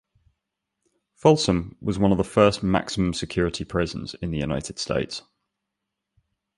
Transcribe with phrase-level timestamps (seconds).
[1.13, 5.21] Folsom was one of the first maximum-security prisons in the United States.